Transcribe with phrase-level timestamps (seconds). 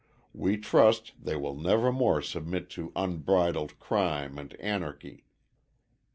[0.33, 5.25] We trust they will never more submit to unbridled crime and anarchy.